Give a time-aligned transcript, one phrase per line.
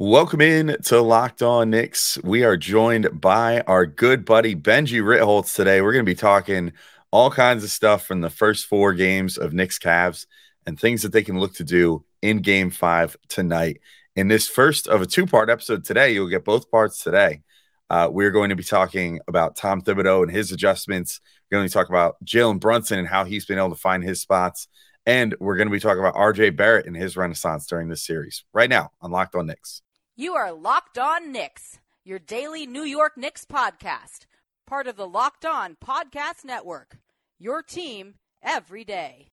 [0.00, 2.22] Welcome in to Locked On Knicks.
[2.22, 5.80] We are joined by our good buddy Benjy Ritholtz today.
[5.80, 6.72] We're going to be talking
[7.10, 10.26] all kinds of stuff from the first four games of Knicks Cavs
[10.64, 13.80] and things that they can look to do in game five tonight.
[14.14, 17.42] In this first of a two part episode today, you'll get both parts today.
[17.90, 21.20] Uh, we're going to be talking about Tom Thibodeau and his adjustments.
[21.50, 24.20] We're going to talk about Jalen Brunson and how he's been able to find his
[24.20, 24.68] spots.
[25.06, 28.44] And we're going to be talking about RJ Barrett and his renaissance during this series
[28.52, 29.82] right now on Locked On Knicks.
[30.20, 34.26] You are Locked On Knicks, your daily New York Knicks podcast,
[34.66, 36.96] part of the Locked On Podcast Network.
[37.38, 39.28] Your team every day.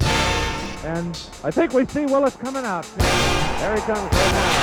[0.84, 2.84] And I think we see Willis coming out.
[3.00, 4.62] There he comes right now.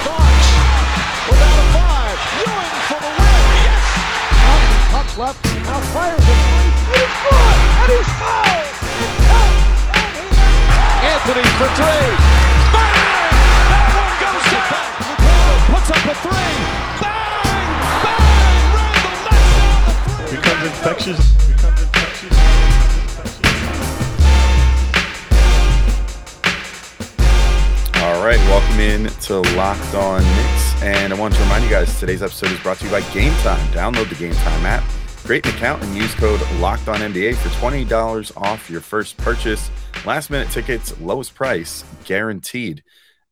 [0.00, 0.48] Starks
[1.28, 2.16] without a five.
[2.40, 3.44] Ewing for the win.
[3.60, 3.84] Yes.
[4.48, 5.44] Up, up left.
[5.44, 6.32] Now fires it.
[6.32, 7.56] And he's good.
[7.76, 8.72] And he's fouled.
[11.04, 12.43] Anthony for three.
[15.84, 16.32] Puts up a three.
[17.02, 17.44] Bang!
[18.00, 18.72] Bang!
[18.74, 20.36] Randle knocks down the three.
[20.36, 21.20] becomes infectious.
[21.46, 22.36] Becomes infectious.
[28.02, 30.82] All right, welcome in to Locked On Knicks.
[30.82, 33.34] And I want to remind you guys today's episode is brought to you by Game
[33.40, 33.60] Time.
[33.72, 34.84] Download the Game Time app,
[35.22, 39.70] create an account, and use code Locked On NBA for $20 off your first purchase.
[40.06, 42.82] Last minute tickets, lowest price, guaranteed.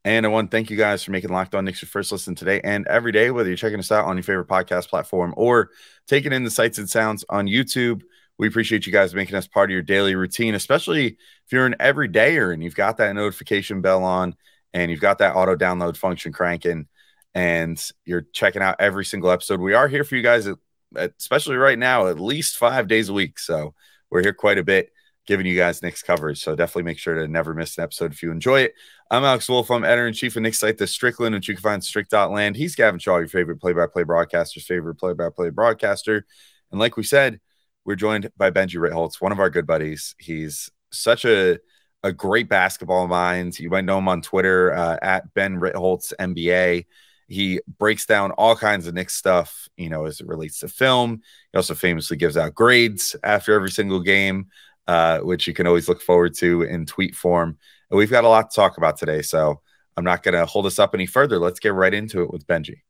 [0.04, 2.34] And I want to thank you guys for making Locked On Knicks your first listen
[2.34, 5.70] today and every day, whether you're checking us out on your favorite podcast platform or
[6.08, 8.02] taking in the sights and sounds on YouTube.
[8.36, 11.76] We appreciate you guys making us part of your daily routine, especially if you're an
[11.78, 14.34] everydayer and you've got that notification bell on
[14.72, 16.88] and you've got that auto download function cranking
[17.34, 19.60] and you're checking out every single episode.
[19.60, 20.58] We are here for you guys, at,
[20.96, 23.38] at- especially right now, at least five days a week.
[23.38, 23.74] So
[24.10, 24.90] we're here quite a bit
[25.26, 26.40] giving you guys Knicks coverage.
[26.40, 28.74] So definitely make sure to never miss an episode if you enjoy it.
[29.10, 29.70] I'm Alex Wolf.
[29.70, 32.56] I'm editor in chief of Knicks site, The Strickland, which you can find strict.land.
[32.56, 36.26] He's Gavin Shaw, your favorite play by play broadcaster's favorite play by play broadcaster.
[36.70, 37.40] And like we said,
[37.84, 40.14] we're joined by Benjy Ritholtz, one of our good buddies.
[40.18, 41.58] He's such a
[42.02, 43.58] a great basketball mind.
[43.58, 46.86] You might know him on Twitter uh, at Ben Ritholtz NBA.
[47.28, 51.22] He breaks down all kinds of Knicks stuff, you know, as it relates to film.
[51.52, 54.48] He also famously gives out grades after every single game,
[54.86, 57.58] uh, which you can always look forward to in tweet form.
[57.90, 59.60] And we've got a lot to talk about today, so
[59.96, 61.38] I'm not going to hold us up any further.
[61.38, 62.82] Let's get right into it with Benjy.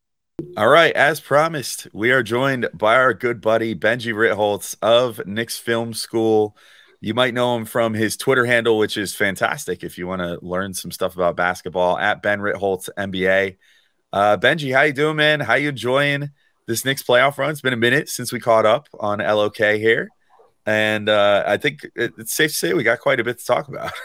[0.56, 5.58] All right, as promised, we are joined by our good buddy Benjy Ritholtz of Knicks
[5.58, 6.56] Film School.
[7.00, 10.38] You might know him from his Twitter handle, which is fantastic if you want to
[10.40, 13.56] learn some stuff about basketball at Ben Ritholtz NBA.
[14.12, 15.40] Uh, Benjy, how you doing, man?
[15.40, 16.30] How you enjoying
[16.66, 17.50] this Knicks playoff run?
[17.50, 20.10] It's been a minute since we caught up on LOK here,
[20.66, 23.44] and uh, I think it- it's safe to say we got quite a bit to
[23.44, 23.92] talk about.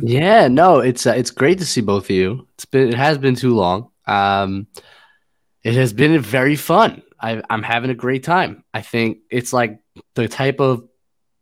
[0.00, 2.46] Yeah, no, it's uh, it's great to see both of you.
[2.56, 3.88] It's been it has been too long.
[4.06, 4.66] Um,
[5.64, 7.00] it has been very fun.
[7.18, 8.64] I, I'm having a great time.
[8.74, 9.80] I think it's like
[10.14, 10.86] the type of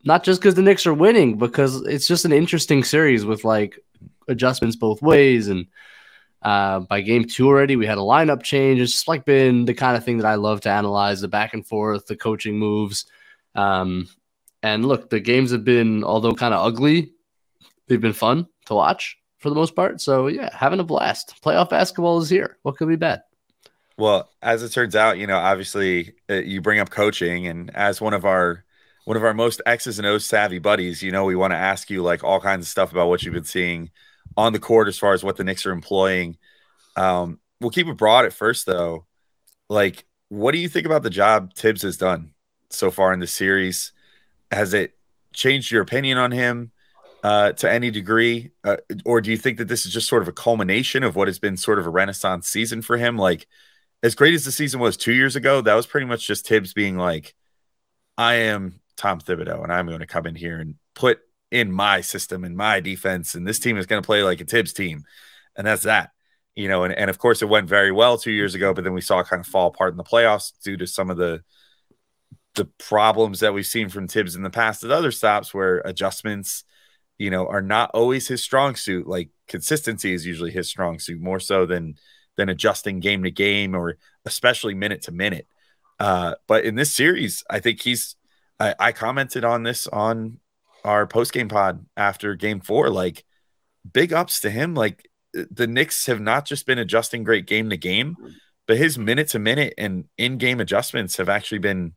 [0.05, 3.81] not just because the Knicks are winning, because it's just an interesting series with like
[4.29, 5.49] adjustments both ways.
[5.49, 5.67] And
[6.43, 8.79] uh, by game two already, we had a lineup change.
[8.81, 11.53] It's just like been the kind of thing that I love to analyze the back
[11.53, 13.07] and forth, the coaching moves.
[13.57, 14.07] Um,
[14.63, 17.13] and look, the games have been, although kind of ugly,
[17.89, 20.01] they've been fun to watch for the most part.
[20.01, 21.43] So yeah, having a blast.
[21.43, 22.59] Playoff basketball is here.
[22.63, 23.23] What could be bad?
[23.97, 28.01] Well, as it turns out, you know, obviously uh, you bring up coaching, and as
[28.01, 28.65] one of our
[29.05, 31.91] one of our most X's and O's savvy buddies, you know, we want to ask
[31.91, 33.91] you like all kinds of stuff about what you've been seeing
[34.37, 36.39] on the court as far as what the Knicks are employing.
[36.97, 39.07] Um, we'll keep it broad at first, though.
[39.69, 42.35] Like, what do you think about the job Thibs has done
[42.71, 43.93] so far in the series?
[44.51, 44.97] Has it
[45.33, 46.73] changed your opinion on him
[47.23, 50.29] uh, to any degree, uh, or do you think that this is just sort of
[50.29, 53.17] a culmination of what has been sort of a renaissance season for him?
[53.17, 53.47] Like
[54.03, 56.73] as great as the season was two years ago, that was pretty much just Thibs
[56.73, 57.35] being like,
[58.17, 62.01] I am Tom Thibodeau and I'm going to come in here and put in my
[62.01, 65.05] system and my defense, and this team is going to play like a Thibs team.
[65.57, 66.11] And that's that,
[66.55, 66.85] you know.
[66.85, 69.21] And, and of course, it went very well two years ago, but then we saw
[69.21, 71.43] it kind of fall apart in the playoffs due to some of the
[72.55, 76.65] the problems that we've seen from Thibs in the past at other stops where adjustments,
[77.19, 79.07] you know, are not always his strong suit.
[79.07, 81.95] Like consistency is usually his strong suit more so than
[82.37, 85.47] than adjusting game to game or especially minute to minute.
[85.99, 88.17] Uh, but in this series, I think he's.
[88.59, 90.39] I, I commented on this on
[90.85, 92.91] our post game pod after game four.
[92.91, 93.25] Like
[93.91, 94.75] big ups to him.
[94.75, 98.17] Like the Knicks have not just been adjusting great game to game,
[98.67, 101.93] but his minute to minute and in game adjustments have actually been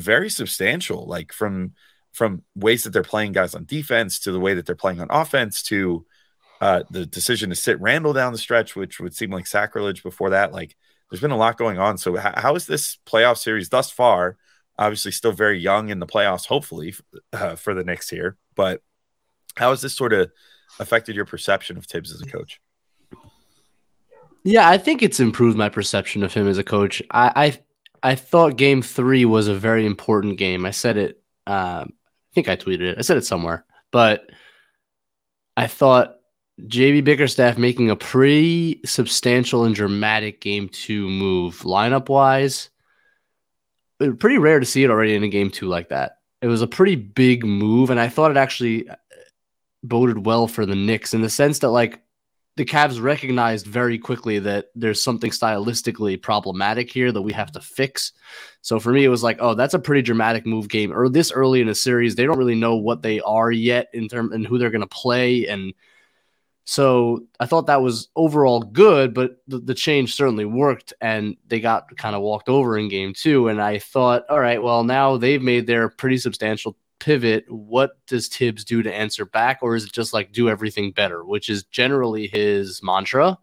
[0.00, 1.06] very substantial.
[1.06, 1.72] Like from
[2.12, 5.08] from ways that they're playing guys on defense to the way that they're playing on
[5.10, 6.06] offense to
[6.62, 10.30] uh, the decision to sit Randle down the stretch, which would seem like sacrilege before
[10.30, 10.52] that.
[10.52, 10.74] Like
[11.10, 11.98] there's been a lot going on.
[11.98, 14.38] So how is this playoff series thus far?
[14.78, 16.46] Obviously, still very young in the playoffs.
[16.46, 16.94] Hopefully
[17.32, 18.82] uh, for the next year, but
[19.56, 20.30] how has this sort of
[20.78, 22.60] affected your perception of Thibs as a coach?
[24.44, 27.02] Yeah, I think it's improved my perception of him as a coach.
[27.10, 27.58] I, I
[28.02, 30.64] I, thought Game Three was a very important game.
[30.64, 31.22] I said it.
[31.46, 32.98] Um, I think I tweeted it.
[32.98, 34.30] I said it somewhere, but
[35.56, 36.16] I thought
[36.62, 42.70] JB Bickerstaff making a pretty substantial and dramatic game two move lineup wise.
[43.98, 46.18] Pretty rare to see it already in a game two like that.
[46.42, 48.88] It was a pretty big move, and I thought it actually
[49.82, 52.00] boded well for the Knicks in the sense that like
[52.56, 57.60] the Cavs recognized very quickly that there's something stylistically problematic here that we have to
[57.60, 58.12] fix.
[58.62, 60.90] So for me, it was like, oh, that's a pretty dramatic move game.
[60.90, 64.08] Or this early in a series, they don't really know what they are yet in
[64.08, 65.46] terms and who they're going to play.
[65.46, 65.74] And
[66.64, 71.60] so I thought that was overall good, but the, the change certainly worked, and they
[71.60, 73.48] got kind of walked over in game two.
[73.48, 78.28] And I thought, all right, well now they've made their pretty substantial pivot, what does
[78.28, 79.58] Thibs do to answer back?
[79.62, 83.38] Or is it just like do everything better, which is generally his mantra?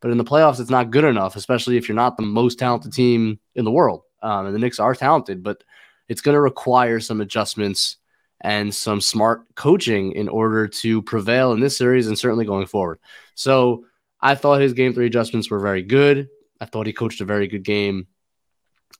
[0.00, 2.92] But in the playoffs, it's not good enough, especially if you're not the most talented
[2.92, 4.02] team in the world.
[4.22, 5.62] Um, and the Knicks are talented, but
[6.08, 7.96] it's going to require some adjustments
[8.40, 13.00] and some smart coaching in order to prevail in this series and certainly going forward.
[13.34, 13.84] So
[14.20, 16.28] I thought his game three adjustments were very good.
[16.60, 18.06] I thought he coached a very good game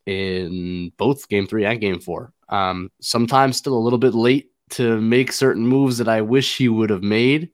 [0.07, 2.33] in both game three and game four.
[2.49, 6.69] Um, sometimes still a little bit late to make certain moves that I wish he
[6.69, 7.51] would have made.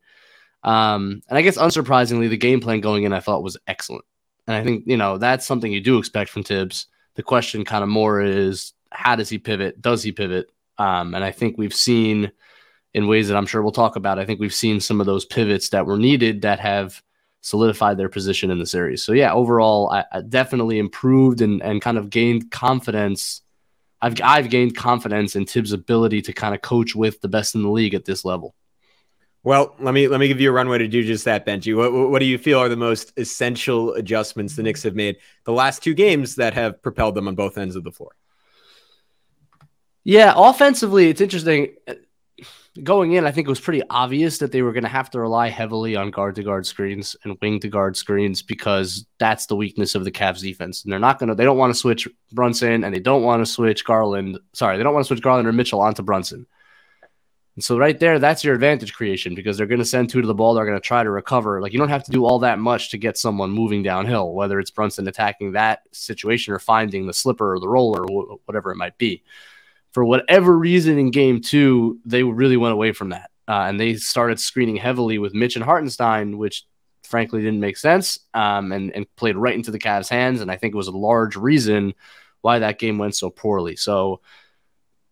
[0.62, 4.04] Um, and I guess unsurprisingly, the game plan going in I thought was excellent.
[4.46, 6.86] And I think, you know, that's something you do expect from Thibs.
[7.14, 9.80] The question kind of more is how does he pivot?
[9.80, 10.50] Does he pivot?
[10.78, 12.32] Um, and I think we've seen
[12.94, 15.24] in ways that I'm sure we'll talk about, I think we've seen some of those
[15.24, 17.02] pivots that were needed that have
[17.40, 19.02] solidified their position in the series.
[19.04, 23.42] So yeah, overall, I, I definitely improved and, and kind of gained confidence
[24.04, 27.62] I've I've gained confidence in Thibs' ability to kind of coach with the best in
[27.62, 28.54] the league at this level.
[29.42, 31.74] Well, let me let me give you a runway to do just that, Benjy.
[31.74, 35.52] What, what do you feel are the most essential adjustments the Knicks have made the
[35.52, 38.10] last two games that have propelled them on both ends of the floor?
[40.02, 41.74] Yeah, offensively, it's interesting
[42.82, 45.20] going in, I think it was pretty obvious that they were going to have to
[45.20, 49.54] rely heavily on guard to guard screens and wing to guard screens because that's the
[49.54, 50.82] weakness of the Cavs defense.
[50.82, 53.44] And they're not going to, they don't want to switch Brunson and they don't want
[53.44, 54.38] to switch Garland.
[54.54, 56.46] Sorry, they don't want to switch Garland or Mitchell onto Brunson.
[57.54, 60.26] And so right there, that's your advantage creation because they're going to send two to
[60.26, 60.54] the ball.
[60.54, 61.60] They're going to try to recover.
[61.60, 64.58] Like you don't have to do all that much to get someone moving downhill, whether
[64.58, 68.76] it's Brunson attacking that situation or finding the slipper or the roller or whatever it
[68.76, 69.22] might be
[69.94, 73.30] for whatever reason in game two, they really went away from that.
[73.46, 76.64] Uh, and they started screening heavily with Mitch and Hartenstein, which
[77.04, 80.40] frankly didn't make sense um, and, and played right into the Cavs' hands.
[80.40, 81.94] And I think it was a large reason
[82.40, 83.76] why that game went so poorly.
[83.76, 84.20] So,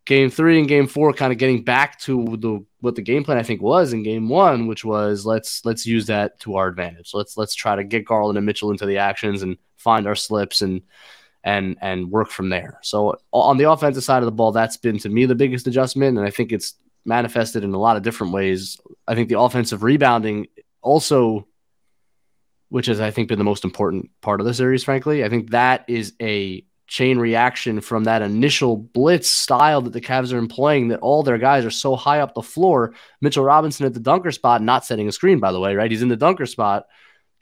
[0.04, 3.38] game three and game four kind of getting back to the what the game plan
[3.38, 7.12] I think was in game one, which was let's let's use that to our advantage.
[7.14, 10.60] Let's let's try to get Garland and Mitchell into the actions and find our slips
[10.60, 10.82] and
[11.44, 12.78] and and work from there.
[12.82, 16.18] So on the offensive side of the ball, that's been to me the biggest adjustment,
[16.18, 16.74] and I think it's
[17.04, 18.78] manifested in a lot of different ways.
[19.08, 20.46] I think the offensive rebounding
[20.80, 21.46] also,
[22.68, 25.50] which has I think been the most important part of the series, frankly, I think
[25.50, 30.88] that is a chain reaction from that initial blitz style that the Cavs are employing
[30.88, 32.94] that all their guys are so high up the floor.
[33.22, 35.90] Mitchell Robinson at the dunker spot, not setting a screen, by the way, right?
[35.90, 36.86] He's in the dunker spot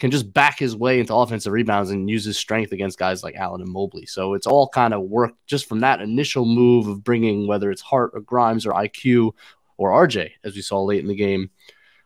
[0.00, 3.36] can just back his way into offensive rebounds and use his strength against guys like
[3.36, 4.06] Allen and Mobley.
[4.06, 7.82] So it's all kind of worked just from that initial move of bringing whether it's
[7.82, 9.32] Hart or Grimes or IQ
[9.76, 11.50] or RJ, as we saw late in the game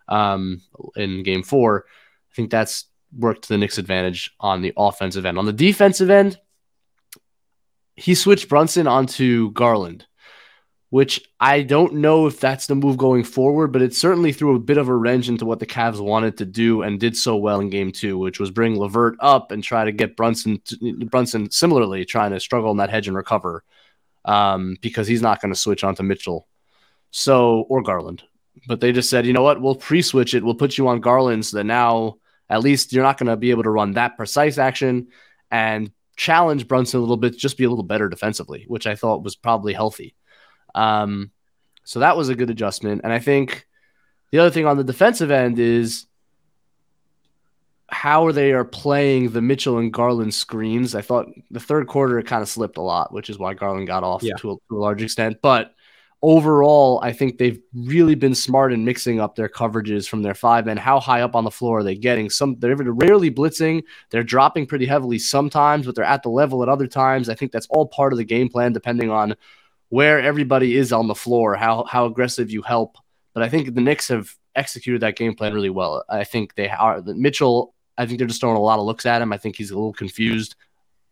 [0.09, 0.61] um,
[0.97, 1.87] in game four.
[2.33, 2.87] I think that's
[3.17, 5.39] worked to the Knicks' advantage on the offensive end.
[5.39, 6.37] On the defensive end,
[7.95, 10.05] he switched Brunson onto Garland
[10.95, 14.61] which I don't know if that's the move going forward, but it certainly threw a
[14.61, 17.59] bit of a wrench into what the Cavs wanted to do and did so well
[17.59, 21.51] in game two, which was bring LeVert up and try to get Brunson to, Brunson
[21.51, 23.65] similarly trying to struggle in that hedge and recover
[24.25, 26.47] um, because he's not going to switch onto Mitchell.
[27.11, 28.23] So or Garland.
[28.69, 30.45] But they just said, you know what, we'll pre-switch it.
[30.45, 33.51] We'll put you on Garland so that now at least you're not going to be
[33.51, 35.09] able to run that precise action
[35.51, 39.25] and challenge Brunson a little bit, just be a little better defensively, which I thought
[39.25, 40.15] was probably healthy.
[40.75, 41.31] Um,
[41.85, 43.03] so that was a good adjustment.
[43.05, 43.67] And I think
[44.31, 46.07] the other thing on the defensive end is
[47.89, 50.95] how they are playing the Mitchell and Garland screens.
[50.95, 53.87] I thought the third quarter it kind of slipped a lot, which is why Garland
[53.87, 54.35] got off yeah.
[54.41, 55.39] to, a, to a large extent.
[55.43, 55.75] But
[56.23, 60.65] overall, I think they've really been smart in mixing up their coverages from their five
[60.65, 60.79] men.
[60.79, 62.31] How high up on the floor are they getting?
[62.31, 63.85] Some they're rarely blitzing.
[64.11, 67.29] They're dropping pretty heavily sometimes, but they're at the level at other times.
[67.29, 69.37] I think that's all part of the game plan, depending on
[69.89, 72.97] where everybody is on the floor, how how aggressive you help.
[73.33, 76.05] But I think the Knicks have executed that game plan really well.
[76.09, 77.75] I think they are Mitchell.
[77.97, 79.33] I think they're just throwing a lot of looks at him.
[79.33, 80.57] I think he's a little confused.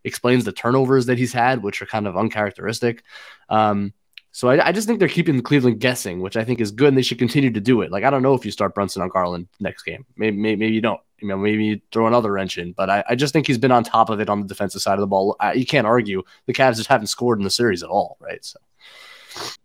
[0.05, 3.05] Explains the turnovers that he's had, which are kind of uncharacteristic.
[3.49, 3.93] Um,
[4.33, 6.97] so I, I, just think they're keeping Cleveland guessing, which I think is good, and
[6.97, 7.93] they should continue to do it.
[7.93, 10.07] Like I don't know if you start Brunson on Garland next game.
[10.17, 11.01] Maybe maybe, maybe you don't.
[11.23, 12.73] You know, maybe throw another wrench in.
[12.73, 14.95] But I, I, just think he's been on top of it on the defensive side
[14.95, 15.37] of the ball.
[15.41, 18.45] I, you can't argue the Cavs just haven't scored in the series at all, right?
[18.45, 18.59] So.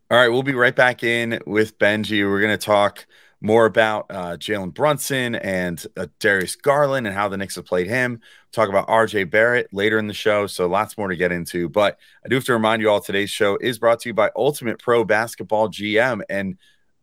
[0.09, 2.23] All right, we'll be right back in with Benjy.
[2.23, 3.05] We're going to talk
[3.41, 7.87] more about uh, Jalen Brunson and uh, Darius Garland and how the Knicks have played
[7.87, 8.21] him.
[8.51, 10.47] Talk about RJ Barrett later in the show.
[10.47, 11.69] So lots more to get into.
[11.69, 14.31] But I do have to remind you all today's show is brought to you by
[14.35, 16.21] Ultimate Pro Basketball GM.
[16.29, 16.57] And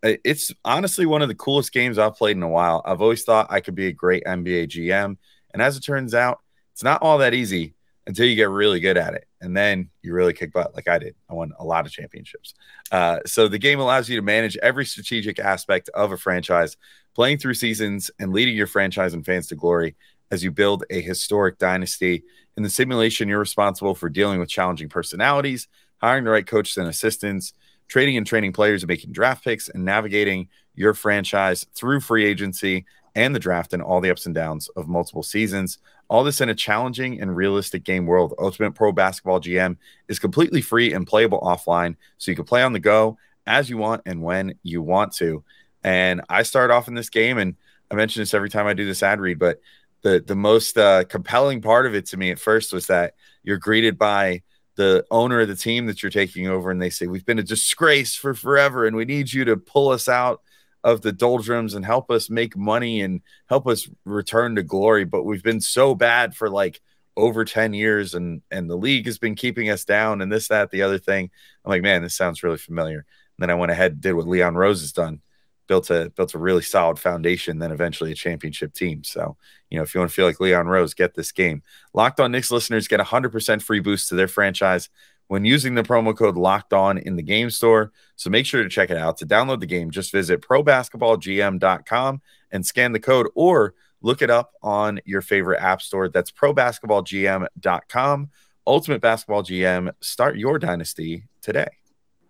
[0.04, 2.82] it's honestly one of the coolest games I've played in a while.
[2.84, 5.16] I've always thought I could be a great NBA GM.
[5.52, 6.40] And as it turns out,
[6.72, 7.74] it's not all that easy
[8.06, 9.26] until you get really good at it.
[9.40, 11.14] And then you really kick butt like I did.
[11.30, 12.54] I won a lot of championships.
[12.92, 16.76] Uh, so the game allows you to manage every strategic aspect of a franchise,
[17.14, 19.96] playing through seasons and leading your franchise and fans to glory
[20.30, 22.24] as you build a historic dynasty.
[22.56, 25.68] In the simulation, you're responsible for dealing with challenging personalities,
[25.98, 27.54] hiring the right coaches and assistants,
[27.88, 32.84] trading and training players and making draft picks, and navigating your franchise through free agency
[33.14, 35.78] and the draft and all the ups and downs of multiple seasons.
[36.08, 38.34] All this in a challenging and realistic game world.
[38.38, 39.76] Ultimate Pro Basketball GM
[40.08, 43.76] is completely free and playable offline, so you can play on the go as you
[43.76, 45.44] want and when you want to.
[45.82, 47.56] And I start off in this game, and
[47.90, 49.60] I mention this every time I do this ad read, but
[50.02, 53.58] the the most uh, compelling part of it to me at first was that you're
[53.58, 54.42] greeted by
[54.76, 57.42] the owner of the team that you're taking over, and they say, "We've been a
[57.42, 60.40] disgrace for forever, and we need you to pull us out."
[60.84, 65.04] of the doldrums and help us make money and help us return to glory.
[65.04, 66.80] But we've been so bad for like
[67.16, 70.70] over 10 years and and the league has been keeping us down and this, that,
[70.70, 71.30] the other thing.
[71.64, 72.98] I'm like, man, this sounds really familiar.
[72.98, 73.04] And
[73.38, 75.20] then I went ahead and did what Leon Rose has done.
[75.66, 79.02] Built a built a really solid foundation, then eventually a championship team.
[79.02, 79.36] So,
[79.70, 81.62] you know, if you want to feel like Leon Rose, get this game.
[81.94, 84.90] Locked on Knicks listeners get 100% free boost to their franchise
[85.28, 87.92] when using the promo code locked on in the game store.
[88.16, 89.16] So make sure to check it out.
[89.18, 94.52] To download the game, just visit probasketballgm.com and scan the code or look it up
[94.62, 96.08] on your favorite app store.
[96.08, 98.30] That's probasketballgm.com.
[98.66, 101.68] Ultimate Basketball GM, start your dynasty today.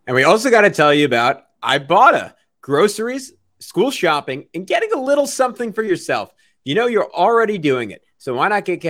[0.07, 2.35] And we also got to tell you about Ibotta
[2.65, 6.33] groceries, school shopping, and getting a little something for yourself.
[6.65, 8.03] You know, you're already doing it.
[8.17, 8.81] So why not get,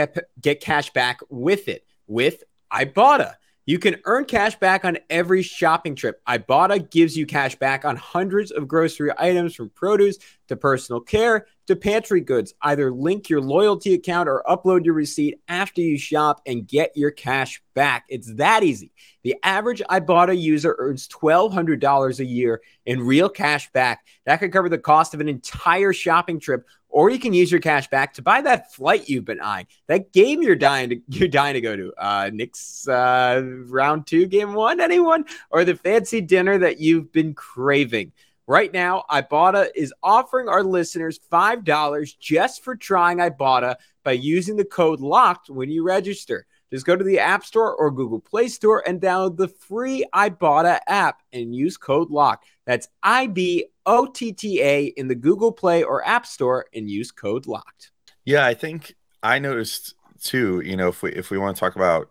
[0.41, 3.35] get, cash back with it with Ibotta?
[3.67, 6.23] You can earn cash back on every shopping trip.
[6.25, 11.47] Ibotta gives you cash back on hundreds of grocery items from produce to personal care
[11.67, 12.55] to pantry goods.
[12.63, 17.11] Either link your loyalty account or upload your receipt after you shop and get your
[17.11, 18.05] cash back.
[18.09, 18.93] It's that easy.
[19.23, 24.07] The average Ibotta user earns $1,200 a year in real cash back.
[24.27, 27.61] That could cover the cost of an entire shopping trip or you can use your
[27.61, 31.27] cash back to buy that flight you've been eyeing, that game you're dying to you're
[31.29, 31.93] dying to go to.
[31.99, 37.35] Uh, Knicks uh, round two, game one, anyone, or the fancy dinner that you've been
[37.35, 38.13] craving.
[38.47, 44.67] Right now, Ibotta is offering our listeners $5 just for trying Ibotta by using the
[44.67, 46.47] code LOCKED when you register.
[46.71, 50.81] Just go to the App Store or Google Play Store and download the free Ibotta
[50.89, 52.45] app and use code LOCKED.
[52.67, 56.91] That's I B O T T A in the Google Play or App Store and
[56.91, 57.91] use code LOCKED.
[58.25, 61.77] Yeah, I think I noticed too, you know, if we if we want to talk
[61.77, 62.11] about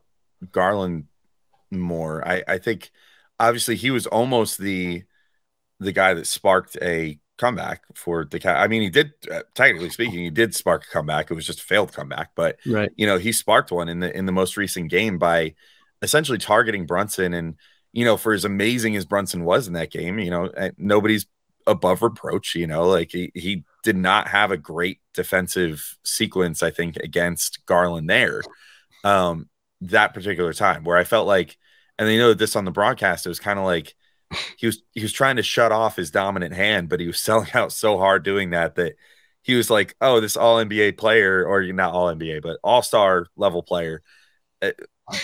[0.52, 1.06] Garland
[1.70, 2.90] more, I I think
[3.40, 5.04] obviously he was almost the
[5.80, 8.58] the guy that sparked a comeback for the cat.
[8.58, 11.32] I mean, he did uh, technically speaking, he did spark a comeback.
[11.32, 12.92] It was just a failed comeback, but right.
[12.96, 15.56] you know, he sparked one in the in the most recent game by
[16.02, 17.56] essentially targeting Brunson and
[17.94, 21.28] you know, for as amazing as Brunson was in that game, you know, eh, nobody's
[21.68, 26.72] above reproach, you know, like he, he did not have a great defensive sequence, I
[26.72, 28.42] think, against Garland there.
[29.04, 29.48] Um,
[29.82, 31.58] that particular time where I felt like,
[32.00, 33.96] and they know this on the broadcast, it was kind of like
[34.58, 37.50] he was he was trying to shut off his dominant hand, but he was selling
[37.54, 38.96] out so hard doing that that
[39.42, 43.28] he was like, "Oh, this All NBA player, or not All NBA, but All Star
[43.36, 44.02] level player,
[44.62, 44.72] eh,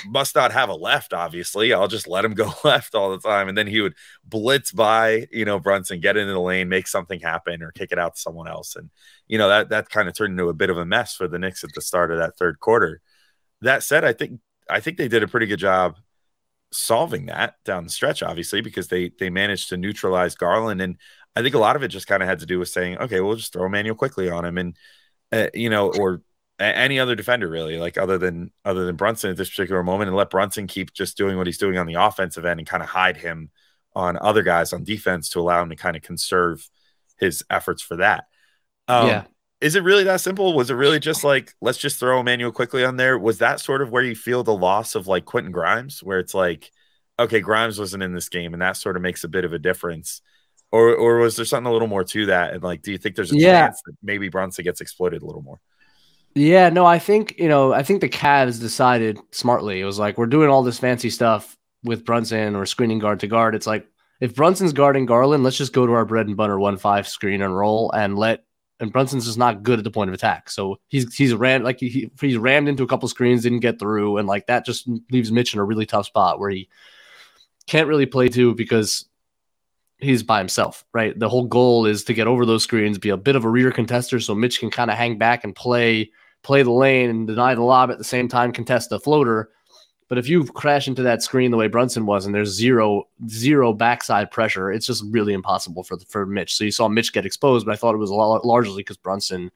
[0.07, 1.13] must not have a left.
[1.13, 4.71] Obviously, I'll just let him go left all the time, and then he would blitz
[4.71, 8.15] by, you know, Brunson, get into the lane, make something happen, or kick it out
[8.15, 8.89] to someone else, and
[9.27, 11.39] you know that that kind of turned into a bit of a mess for the
[11.39, 13.01] Knicks at the start of that third quarter.
[13.61, 14.39] That said, I think
[14.69, 15.97] I think they did a pretty good job
[16.71, 20.97] solving that down the stretch, obviously, because they they managed to neutralize Garland, and
[21.35, 23.21] I think a lot of it just kind of had to do with saying, okay,
[23.21, 24.77] we'll just throw Immanuel Quickley on him, and
[25.31, 26.21] uh, you know, or
[26.59, 30.17] any other defender really, like other than other than Brunson at this particular moment, and
[30.17, 32.89] let Brunson keep just doing what he's doing on the offensive end and kind of
[32.89, 33.49] hide him
[33.95, 36.67] on other guys on defense to allow him to kind of conserve
[37.17, 38.25] his efforts for that.
[38.88, 39.23] Um, yeah.
[39.61, 40.55] Is it really that simple?
[40.55, 43.17] Was it really just like let's just throw Immanuel Quickley on there?
[43.17, 46.33] Was that sort of where you feel the loss of like Quentin Grimes, where it's
[46.33, 46.71] like,
[47.19, 49.59] okay, Grimes wasn't in this game, and that sort of makes a bit of a
[49.59, 50.21] difference,
[50.71, 52.53] or or was there something a little more to that?
[52.53, 53.65] And like, do you think there's a yeah.
[53.65, 55.59] chance that maybe Brunson gets exploited a little more?
[56.35, 59.81] Yeah, no, I think you know, I think the Cavs decided smartly.
[59.81, 63.27] It was like we're doing all this fancy stuff with Brunson or screening guard to
[63.27, 63.55] guard.
[63.55, 63.87] It's like
[64.21, 67.41] if Brunson's guarding Garland, let's just go to our bread and butter one five screen
[67.41, 68.45] and roll and let.
[68.79, 71.81] And Brunson's just not good at the point of attack, so he's he's ran like
[71.81, 75.33] he he's rammed into a couple screens, didn't get through, and like that just leaves
[75.33, 76.69] Mitch in a really tough spot where he
[77.67, 79.05] can't really play to because
[79.98, 81.17] he's by himself, right?
[81.17, 83.71] The whole goal is to get over those screens, be a bit of a rear
[83.71, 87.53] contester, so Mitch can kind of hang back and play play the lane and deny
[87.55, 89.51] the lob at the same time, contest the floater.
[90.09, 93.73] But if you crash into that screen the way Brunson was, and there's zero zero
[93.73, 96.55] backside pressure, it's just really impossible for for Mitch.
[96.55, 99.51] So you saw Mitch get exposed, but I thought it was largely because Brunson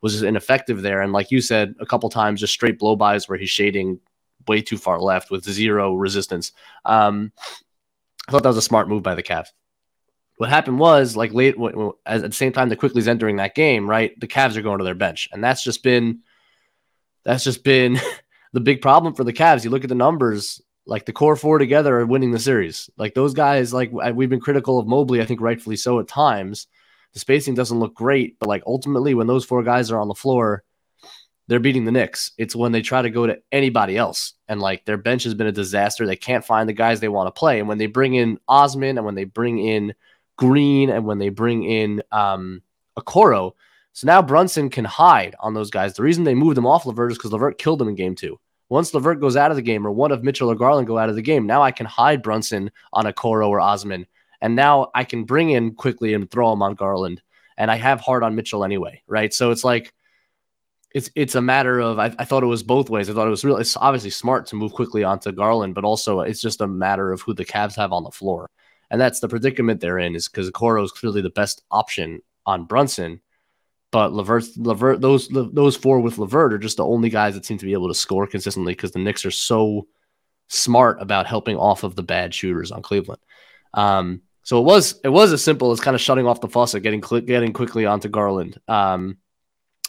[0.00, 1.02] was just ineffective there.
[1.02, 3.98] And like you said, a couple times, just straight blow bys where he's shading
[4.46, 6.52] way too far left with zero resistance.
[6.84, 7.32] Um,
[8.28, 9.48] I thought that was a smart move by the Cavs.
[10.36, 11.56] What happened was like late
[12.04, 14.18] at the same time the Quickley's entering that game, right?
[14.20, 16.20] The Cavs are going to their bench, and that's just been
[17.24, 17.98] that's just been
[18.56, 19.64] the big problem for the Cavs.
[19.64, 22.88] You look at the numbers, like the core four together are winning the series.
[22.96, 26.66] Like those guys, like we've been critical of Mobley, I think rightfully so at times.
[27.12, 30.14] The spacing doesn't look great, but like ultimately, when those four guys are on the
[30.14, 30.64] floor,
[31.48, 32.32] they're beating the Knicks.
[32.38, 35.48] It's when they try to go to anybody else, and like their bench has been
[35.48, 36.06] a disaster.
[36.06, 38.96] They can't find the guys they want to play, and when they bring in Osman
[38.96, 39.92] and when they bring in
[40.38, 42.62] Green and when they bring in um,
[42.98, 43.52] Okoro,
[43.92, 45.92] so now Brunson can hide on those guys.
[45.92, 48.40] The reason they moved him off LeVert is because LeVert killed him in game two.
[48.68, 51.08] Once LeVert goes out of the game, or one of Mitchell or Garland go out
[51.08, 54.06] of the game, now I can hide Brunson on Okoro or Osman.
[54.40, 57.22] And now I can bring in Quickley and throw him on Garland.
[57.56, 59.32] And I have Hart on Mitchell anyway, right?
[59.32, 59.94] So it's like
[60.92, 63.08] it's it's a matter of I, I thought it was both ways.
[63.08, 66.20] I thought it was really it's obviously smart to move Quickley onto Garland, but also
[66.20, 68.50] it's just a matter of who the Cavs have on the floor.
[68.90, 72.64] And that's the predicament they're in, is because Okoro is clearly the best option on
[72.64, 73.20] Brunson.
[73.96, 77.56] But LeVert, LeVert, those those four with LeVert are just the only guys that seem
[77.56, 79.86] to be able to score consistently because the Knicks are so
[80.48, 83.22] smart about helping off of the bad shooters on Cleveland.
[83.72, 86.82] Um, so it was it was as simple as kind of shutting off the faucet,
[86.82, 88.60] getting getting Quickley onto Garland.
[88.68, 89.16] Um,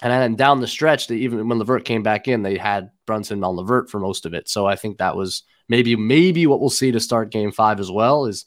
[0.01, 3.43] and then down the stretch, they, even when LeVert came back in, they had Brunson
[3.43, 4.47] on LeVert for most of it.
[4.47, 7.91] So I think that was maybe maybe what we'll see to start Game Five as
[7.91, 8.45] well is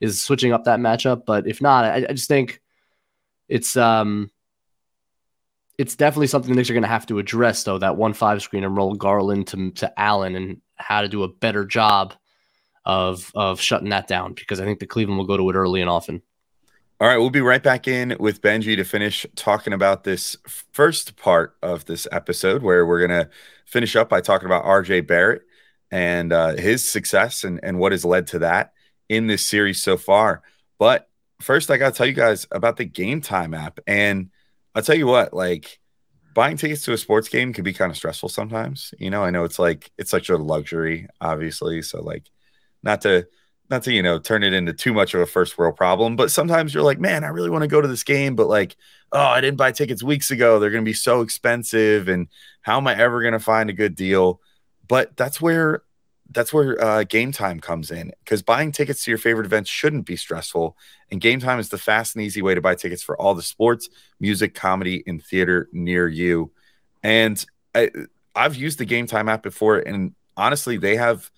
[0.00, 1.24] is switching up that matchup.
[1.26, 2.60] But if not, I, I just think
[3.48, 4.30] it's um
[5.80, 7.78] it's definitely something the Knicks are going to have to address, though.
[7.78, 11.28] That one five screen and roll Garland to to Allen and how to do a
[11.28, 12.12] better job
[12.84, 15.80] of of shutting that down because I think the Cleveland will go to it early
[15.80, 16.20] and often.
[17.00, 21.16] All right, we'll be right back in with Benjy to finish talking about this first
[21.16, 23.30] part of this episode, where we're gonna
[23.64, 25.42] finish up by talking about RJ Barrett
[25.90, 28.74] and uh, his success and and what has led to that
[29.08, 30.42] in this series so far.
[30.78, 31.08] But
[31.40, 34.28] first, I got to tell you guys about the Game Time app and
[34.74, 35.78] I'll tell you what, like
[36.34, 38.94] buying tickets to a sports game can be kind of stressful sometimes.
[38.98, 41.82] You know, I know it's like it's such a luxury, obviously.
[41.82, 42.30] So like
[42.82, 43.26] not to
[43.68, 46.32] not to, you know, turn it into too much of a first world problem, but
[46.32, 48.76] sometimes you're like, man, I really want to go to this game, but like,
[49.12, 50.58] oh, I didn't buy tickets weeks ago.
[50.58, 52.08] They're gonna be so expensive.
[52.08, 52.28] And
[52.62, 54.40] how am I ever gonna find a good deal?
[54.88, 55.82] But that's where
[56.32, 60.06] that's where uh, game time comes in because buying tickets to your favorite events shouldn't
[60.06, 60.76] be stressful.
[61.10, 63.42] And game time is the fast and easy way to buy tickets for all the
[63.42, 63.88] sports,
[64.20, 66.52] music, comedy, and theater near you.
[67.02, 67.90] And I,
[68.34, 71.30] I've used the game time app before, and honestly, they have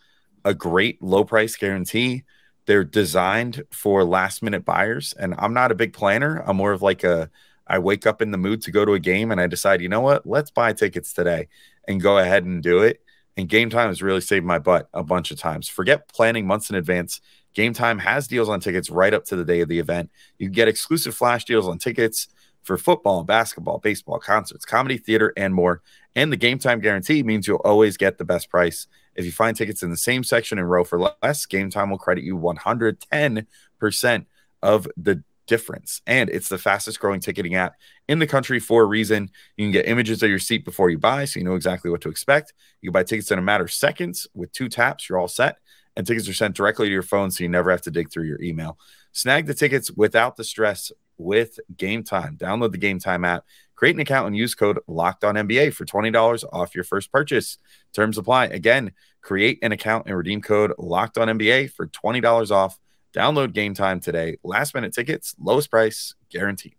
[0.45, 2.25] a great low price guarantee.
[2.67, 5.15] They're designed for last minute buyers.
[5.19, 7.31] And I'm not a big planner, I'm more of like a
[7.67, 9.89] I wake up in the mood to go to a game and I decide, you
[9.89, 11.49] know what, let's buy tickets today
[11.89, 13.01] and go ahead and do it
[13.37, 15.69] and game time has really saved my butt a bunch of times.
[15.69, 17.21] Forget planning months in advance.
[17.55, 20.11] Game time has deals on tickets right up to the day of the event.
[20.39, 22.29] You get exclusive flash deals on tickets
[22.63, 25.83] for football, basketball, baseball, concerts, comedy, theater, and more.
[26.15, 28.87] And the game time guarantee means you'll always get the best price.
[29.15, 31.99] If you find tickets in the same section and row for less, game time will
[31.99, 34.27] credit you 110%
[34.63, 36.01] of the difference.
[36.07, 37.75] And it's the fastest growing ticketing app
[38.09, 39.31] in the country for a reason.
[39.57, 42.01] You can get images of your seat before you buy, so you know exactly what
[42.03, 42.55] to expect.
[42.81, 45.09] You can buy tickets in a matter of seconds with two taps.
[45.09, 45.57] You're all set.
[45.97, 48.25] and tickets are sent directly to your phone so you never have to dig through
[48.25, 48.79] your email.
[49.13, 52.37] Snag the tickets without the stress with Game Time.
[52.37, 55.85] Download the Game Time app, create an account, and use code Locked On NBA for
[55.85, 57.59] twenty dollars off your first purchase.
[57.93, 58.47] Terms apply.
[58.47, 62.79] Again, create an account and redeem code Locked On NBA for twenty dollars off.
[63.13, 64.39] Download Game Time today.
[64.43, 66.75] Last minute tickets, lowest price guaranteed.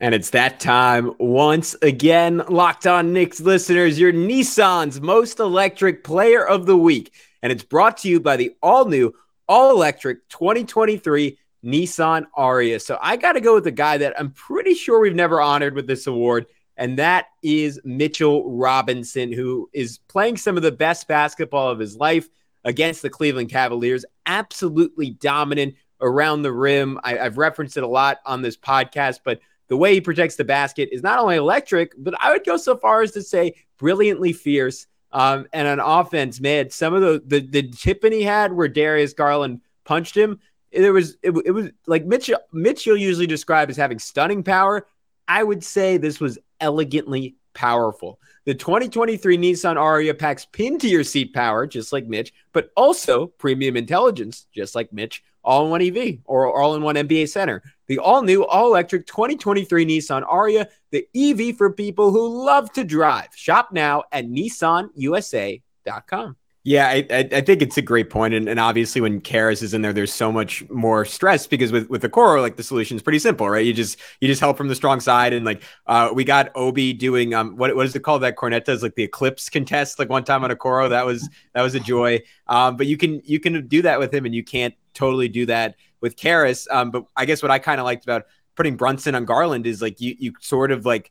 [0.00, 6.46] And it's that time once again, Locked On Knicks listeners, your Nissan's most electric player
[6.46, 7.12] of the week.
[7.42, 9.14] And it's brought to you by the all new,
[9.46, 12.80] all electric 2023 Nissan Ariya.
[12.80, 15.74] So I got to go with the guy that I'm pretty sure we've never honored
[15.74, 16.46] with this award.
[16.78, 21.96] And that is Mitchell Robinson, who is playing some of the best basketball of his
[21.96, 22.26] life
[22.64, 24.04] against the Cleveland Cavaliers.
[24.26, 26.98] Absolutely dominant around the rim.
[27.04, 30.44] I, have referenced it a lot on this podcast, but the way he protects the
[30.44, 34.32] basket is not only electric, but I would go so far as to say brilliantly
[34.32, 34.86] fierce.
[35.12, 39.12] Um, and on offense, man, some of the the, the tipping he had where Darius
[39.12, 40.38] Garland punched him,
[40.72, 44.86] there was it, it was like Mitchell Mitchell usually described as having stunning power.
[45.26, 48.20] I would say this was elegantly powerful.
[48.46, 53.26] The 2023 Nissan Ariya packs pin to your seat power, just like Mitch, but also
[53.26, 57.62] premium intelligence, just like Mitch, all in one EV or all in one NBA center.
[57.86, 62.82] The all new, all electric 2023 Nissan Ariya, the EV for people who love to
[62.82, 63.28] drive.
[63.34, 66.36] Shop now at nissanusa.com.
[66.62, 69.80] Yeah, I, I, think it's a great point, and, and obviously when Caris is in
[69.80, 73.02] there, there's so much more stress because with with the core, like the solution is
[73.02, 73.64] pretty simple, right?
[73.64, 76.92] You just you just help from the strong side, and like uh, we got Obi
[76.92, 80.22] doing um what what is it called that Kornet's like the Eclipse contest like one
[80.22, 82.20] time on Okoro that was that was a joy.
[82.46, 85.46] Um, but you can you can do that with him, and you can't totally do
[85.46, 86.68] that with Caris.
[86.70, 89.80] Um, but I guess what I kind of liked about putting Brunson on Garland is
[89.80, 91.10] like you you sort of like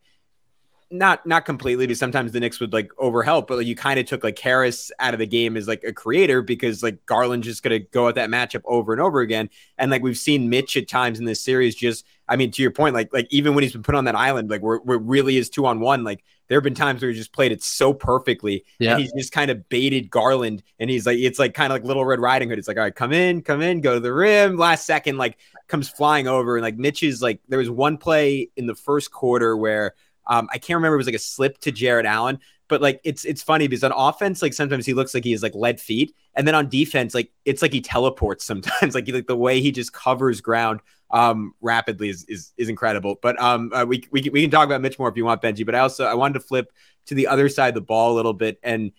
[0.91, 4.05] not not completely because sometimes the Knicks would like overhelp, but like, you kind of
[4.05, 7.61] took like Harris out of the game as like a creator because like Garland just
[7.61, 9.49] gonna go at that matchup over and over again.
[9.77, 12.71] And like we've seen Mitch at times in this series just I mean, to your
[12.71, 15.37] point, like like even when he's been put on that island, like where, where really
[15.37, 17.93] is two on one, like there have been times where he just played it so
[17.93, 18.65] perfectly.
[18.79, 18.93] Yeah.
[18.93, 21.83] And he's just kind of baited Garland and he's like, it's like kind of like
[21.83, 22.57] little Red Riding Hood.
[22.57, 24.57] It's like, all right, come in, come in, go to the rim.
[24.57, 26.57] Last second, like comes flying over.
[26.57, 29.93] And like Mitch is like, there was one play in the first quarter where
[30.29, 30.95] um, I can't remember.
[30.95, 33.91] It was like a slip to Jarrett Allen, but like it's it's funny because on
[33.91, 37.13] offense, like sometimes he looks like he has like lead feet, and then on defense,
[37.13, 38.95] like it's like he teleports sometimes.
[38.95, 40.79] like like the way he just covers ground
[41.11, 43.17] um rapidly is is, is incredible.
[43.21, 45.65] But um uh, we, we we can talk about Mitch more if you want, Benjy.
[45.65, 46.71] But I also I wanted to flip
[47.07, 48.91] to the other side of the ball a little bit and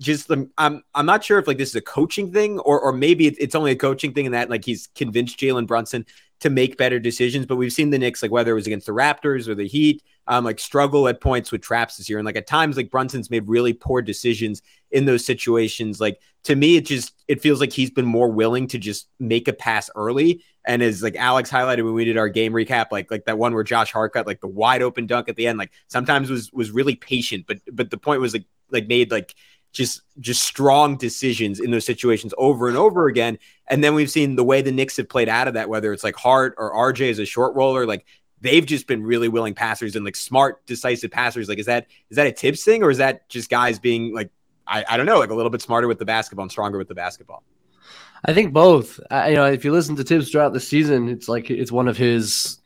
[0.00, 2.92] just um, I'm I'm not sure if like this is a coaching thing or or
[2.92, 6.06] maybe it's only a coaching thing and that like he's convinced Jalen Brunson
[6.40, 7.46] to make better decisions.
[7.46, 10.02] But we've seen the Knicks like whether it was against the Raptors or the Heat,
[10.26, 13.30] um, like struggle at points with traps this year, and like at times like Brunson's
[13.30, 16.00] made really poor decisions in those situations.
[16.00, 19.48] Like to me, it just it feels like he's been more willing to just make
[19.48, 20.42] a pass early.
[20.64, 23.54] And as like Alex highlighted when we did our game recap, like like that one
[23.54, 26.52] where Josh Hart got like the wide open dunk at the end, like sometimes was
[26.52, 29.34] was really patient, but but the point was like like made like
[29.72, 33.38] just just strong decisions in those situations over and over again.
[33.70, 36.04] And then we've seen the way the Knicks have played out of that, whether it's
[36.04, 38.06] like Hart or RJ as a short roller, like
[38.40, 41.48] they've just been really willing passers and like smart, decisive passers.
[41.48, 44.30] Like, is that is that a Thibs thing or is that just guys being like
[44.66, 46.88] I, I don't know, like a little bit smarter with the basketball and stronger with
[46.88, 47.42] the basketball?
[48.24, 48.98] I think both.
[49.10, 51.88] Uh, you know, if you listen to Thibs throughout the season, it's like it's one
[51.88, 52.58] of his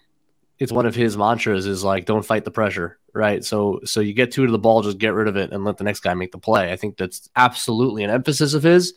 [0.59, 3.45] it's one of his mantras is like don't fight the pressure right?
[3.45, 5.77] So so you get two to the ball, just get rid of it and let
[5.77, 6.73] the next guy make the play.
[6.73, 8.95] I think that's absolutely an emphasis of his.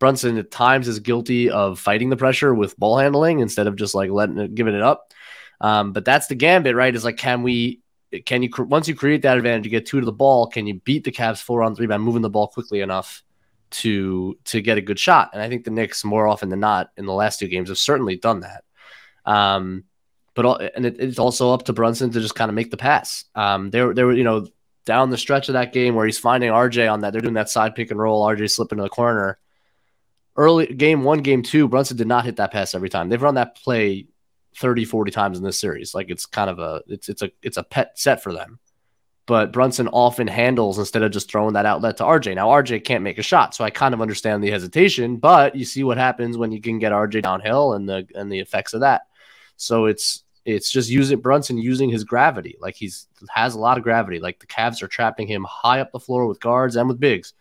[0.00, 3.94] Brunson at times is guilty of fighting the pressure with ball handling instead of just
[3.94, 5.12] like letting it, giving it up.
[5.60, 6.94] Um, but that's the gambit, right?
[6.94, 7.80] Is like, can we,
[8.24, 10.80] can you, once you create that advantage, you get two to the ball, can you
[10.80, 13.22] beat the Cavs four on three by moving the ball quickly enough
[13.70, 15.30] to, to get a good shot?
[15.32, 17.78] And I think the Knicks more often than not in the last two games have
[17.78, 18.64] certainly done that.
[19.26, 19.84] Um,
[20.34, 23.24] but and it, it's also up to Brunson to just kind of make the pass.
[23.34, 24.46] Um, there, there were you know
[24.86, 27.12] down the stretch of that game where he's finding RJ on that.
[27.12, 28.26] They're doing that side pick and roll.
[28.26, 29.38] RJ slipping to the corner.
[30.36, 33.08] Early game one, game two, Brunson did not hit that pass every time.
[33.08, 34.06] They've run that play
[34.56, 35.94] 30, 40 times in this series.
[35.94, 38.58] Like it's kind of a it's it's a it's a pet set for them.
[39.26, 42.34] But Brunson often handles instead of just throwing that outlet to RJ.
[42.34, 45.18] Now RJ can't make a shot, so I kind of understand the hesitation.
[45.18, 48.40] But you see what happens when you can get RJ downhill and the and the
[48.40, 49.02] effects of that.
[49.56, 52.56] So it's it's just using Brunson using his gravity.
[52.60, 54.18] Like he's has a lot of gravity.
[54.18, 57.34] Like the Cavs are trapping him high up the floor with guards and with bigs.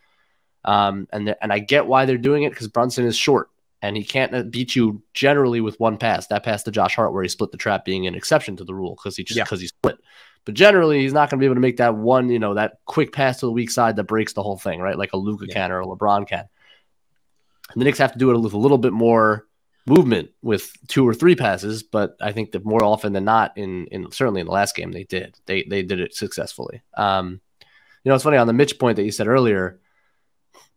[0.65, 3.49] Um, and and I get why they're doing it because Brunson is short
[3.81, 6.27] and he can't uh, beat you generally with one pass.
[6.27, 8.75] That pass to Josh Hart where he split the trap being an exception to the
[8.75, 9.63] rule because he just because yeah.
[9.63, 9.97] he split.
[10.45, 12.79] But generally, he's not going to be able to make that one, you know, that
[12.85, 14.97] quick pass to the weak side that breaks the whole thing, right?
[14.97, 15.53] Like a Luka yeah.
[15.53, 16.47] can or a LeBron can.
[17.71, 19.45] And the Knicks have to do it with a little bit more
[19.85, 23.87] movement with two or three passes, but I think that more often than not, in
[23.87, 25.37] in certainly in the last game, they did.
[25.45, 26.81] They they did it successfully.
[26.95, 27.41] Um,
[28.03, 29.79] you know, it's funny on the Mitch point that you said earlier.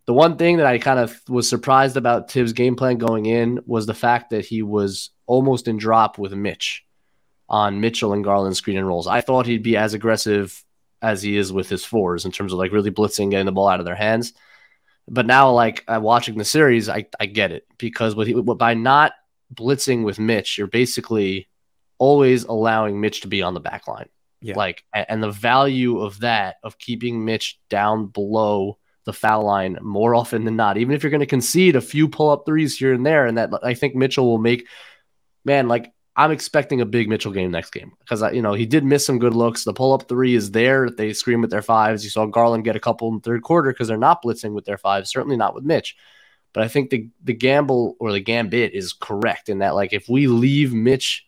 [0.06, 3.60] The one thing that I kind of was surprised about Thibs' game plan going in
[3.66, 6.84] was the fact that he was almost in drop with Mitch
[7.48, 9.06] on Mitchell and Garland screen and rolls.
[9.06, 10.64] I thought he'd be as aggressive
[11.00, 13.68] as he is with his fours in terms of like really blitzing, getting the ball
[13.68, 14.32] out of their hands.
[15.08, 18.58] But now, like uh, watching the series, I, I get it because what he, what,
[18.58, 19.12] by not
[19.52, 21.48] blitzing with Mitch, you're basically
[21.98, 24.08] always allowing Mitch to be on the back line.
[24.40, 24.54] Yeah.
[24.56, 30.14] Like, and the value of that, of keeping Mitch down below the foul line more
[30.14, 32.92] often than not, even if you're going to concede a few pull up threes here
[32.92, 34.66] and there, and that I think Mitchell will make,
[35.44, 38.84] man, like I'm expecting a big Mitchell game next game because you know he did
[38.84, 39.64] miss some good looks.
[39.64, 40.90] The pull up three is there.
[40.90, 42.04] They scream with their fives.
[42.04, 44.64] You saw Garland get a couple in the third quarter because they're not blitzing with
[44.64, 45.10] their fives.
[45.10, 45.96] Certainly not with Mitch.
[46.52, 50.08] But I think the the gamble or the gambit is correct in that like if
[50.08, 51.24] we leave Mitch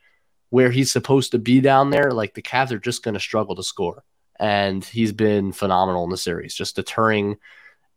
[0.51, 3.57] where he's supposed to be down there, like the Cavs are just going to struggle
[3.57, 4.05] to score.
[4.39, 7.39] And he's been phenomenal in the series, just deterring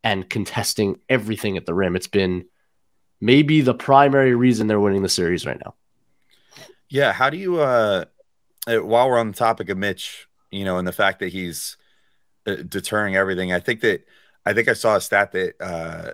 [0.03, 1.95] and contesting everything at the rim.
[1.95, 2.45] It's been
[3.19, 5.75] maybe the primary reason they're winning the series right now.
[6.89, 8.05] Yeah, how do you uh
[8.67, 11.77] uh, while we're on the topic of Mitch, you know, and the fact that he's
[12.45, 14.05] uh, deterring everything, I think that
[14.45, 16.11] I think I saw a stat that uh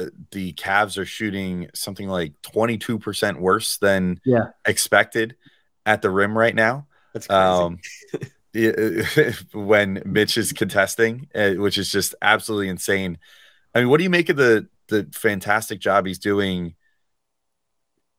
[0.00, 4.50] uh, the Cavs are shooting something like 22% worse than Yeah.
[4.64, 5.34] expected
[5.84, 6.86] at the rim right now.
[7.12, 7.42] That's crazy.
[7.42, 7.78] Um,
[8.12, 8.28] yeah,
[9.52, 13.18] when Mitch is contesting, uh, which is just absolutely insane.
[13.74, 16.74] I mean, what do you make of the the fantastic job he's doing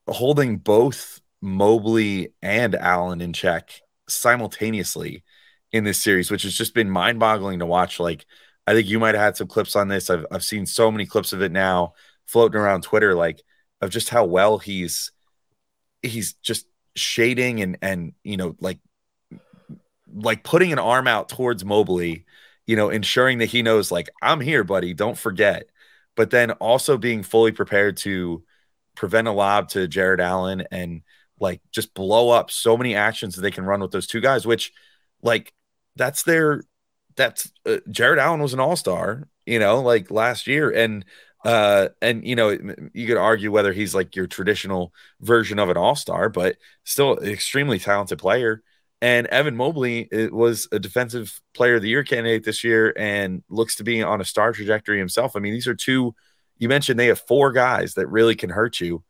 [0.08, 5.24] holding both Mobley and Allen in check simultaneously
[5.72, 8.00] in this series, which has just been mind boggling to watch.
[8.00, 8.26] Like,
[8.68, 10.10] I think you might have had some clips on this.
[10.10, 11.94] I've, I've seen so many clips of it now
[12.26, 13.42] floating around Twitter, like
[13.82, 15.12] of just how well he's
[16.02, 16.66] he's just
[16.96, 18.80] shading and and you know like
[20.14, 22.26] like putting an arm out towards Mobley,
[22.66, 25.66] you know, ensuring that he knows like I'm here, buddy, don't forget.
[26.16, 28.44] But then also being fully prepared to
[28.96, 31.02] prevent a lob to Jarrett Allen and
[31.40, 34.46] like just blow up so many actions that they can run with those two guys,
[34.46, 34.74] which
[35.22, 35.54] like
[35.96, 36.64] that's their
[37.16, 41.06] that's uh, Jarrett Allen was an all-star, you know, like last year and
[41.46, 42.50] uh and you know
[42.94, 47.80] you could argue whether he's like your traditional version of an all-star but still extremely
[47.80, 48.62] talented player
[49.02, 53.76] and Evan Mobley was a defensive player of the year candidate this year and looks
[53.76, 55.36] to be on a star trajectory himself.
[55.36, 56.14] I mean, these are two
[56.60, 59.04] you mentioned they have four guys that really can hurt you.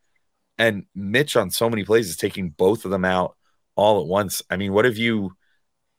[0.58, 3.36] And Mitch on so many plays is taking both of them out
[3.75, 4.41] all at once.
[4.49, 5.36] I mean, what have you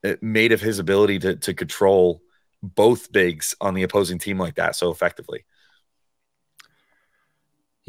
[0.05, 2.23] uh, made of his ability to to control
[2.63, 5.45] both bigs on the opposing team like that so effectively?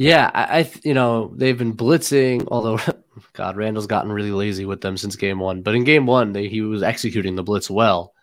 [0.02, 2.48] Yeah, I, I you know they've been blitzing.
[2.50, 2.80] Although,
[3.34, 5.62] God, Randle's gotten really lazy with them since game one.
[5.62, 8.16] But in game one, they, he was executing the blitz well,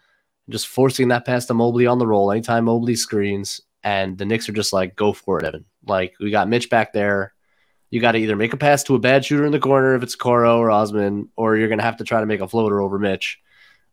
[0.48, 2.32] just forcing that pass to Mobley on the roll.
[2.32, 6.32] Anytime Mobley screens, and the Knicks are just like, "Go for it, Evan." Like we
[6.32, 7.32] got Mitch back there.
[7.90, 10.02] You got to either make a pass to a bad shooter in the corner if
[10.02, 12.98] it's Okoro or Osman, or you're gonna have to try to make a floater over
[12.98, 13.38] Mitch.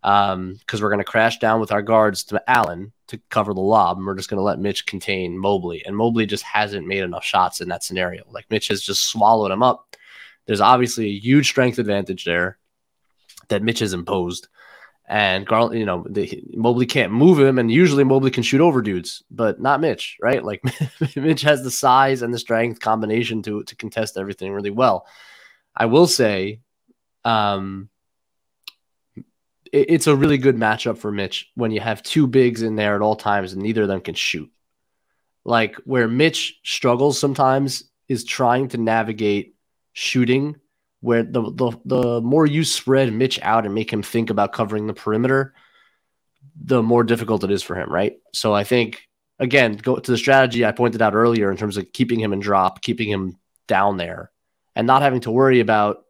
[0.05, 3.97] Um, because we're gonna crash down with our guards to Allen to cover the lob,
[3.97, 5.83] and we're just going to let Mitch contain Mobley.
[5.85, 8.23] And Mobley just hasn't made enough shots in that scenario.
[8.31, 9.95] Like Mitch has just swallowed him up.
[10.45, 12.57] There's obviously a huge strength advantage there
[13.49, 14.47] that Mitch has imposed.
[15.07, 18.81] And Garland, you know, the, Mobley can't move him, and usually Mobley can shoot over
[18.81, 20.43] dudes, but not Mitch, right?
[20.43, 20.63] Like
[21.15, 25.05] Mitch has the size and the strength combination to to contest everything really well.
[25.75, 26.61] I will say,
[27.23, 27.89] um,
[29.75, 33.01] it's a really good matchup for Mitch when you have two bigs in there at
[33.01, 34.49] all times and neither of them can shoot.
[35.43, 39.55] Like where Mitch struggles sometimes is trying to navigate
[39.93, 40.55] shooting
[41.01, 44.88] where the, the the more you spread Mitch out and make him think about covering
[44.88, 45.53] the perimeter,
[46.55, 48.17] the more difficult it is for him, right?
[48.33, 49.07] So I think
[49.39, 52.39] again, go to the strategy I pointed out earlier in terms of keeping him in
[52.39, 54.31] drop, keeping him down there,
[54.75, 56.05] and not having to worry about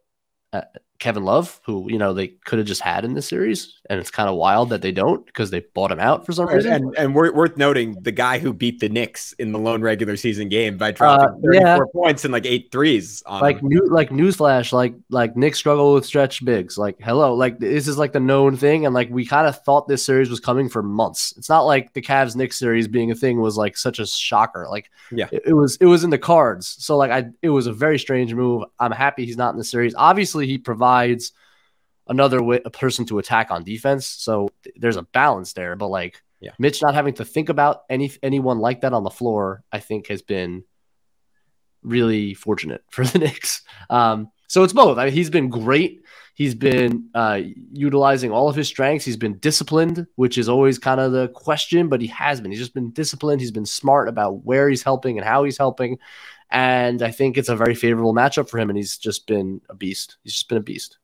[0.52, 0.62] uh,
[0.98, 4.10] Kevin Love, who you know they could have just had in this series, and it's
[4.10, 6.72] kind of wild that they don't because they bought him out for some reason.
[6.72, 10.16] And, and we're, worth noting the guy who beat the Knicks in the lone regular
[10.16, 11.78] season game by dropping Uh, 34 yeah.
[11.92, 13.22] points and like eight threes.
[13.26, 17.58] On like new like newsflash like like Knicks struggle with stretch bigs like hello like
[17.58, 20.40] this is like the known thing and like we kind of thought this series was
[20.40, 23.76] coming for months it's not like the Cavs Knicks series being a thing was like
[23.76, 25.28] such a shocker like Yeah.
[25.32, 27.98] it, it was it was in the cards so like I it was a very
[27.98, 31.32] strange move I'm happy he's not in the series obviously he provides
[32.08, 35.88] another way, a person to attack on defense so th- there's a balance there but
[35.88, 36.52] like Yeah.
[36.58, 40.08] Mitch not having to think about any anyone like that on the floor I think
[40.08, 40.64] has been
[41.82, 43.62] really fortunate for the Knicks.
[43.90, 44.98] Um, so it's both.
[44.98, 46.02] I mean, he's been great.
[46.34, 47.40] He's been uh,
[47.72, 49.04] utilizing all of his strengths.
[49.04, 52.50] He's been disciplined, which is always kind of the question, but he has been.
[52.50, 53.40] He's just been disciplined.
[53.40, 55.98] He's been smart about where he's helping and how he's helping.
[56.50, 58.68] And I think it's a very favorable matchup for him.
[58.68, 60.18] And he's just been a beast.
[60.22, 60.98] He's just been a beast.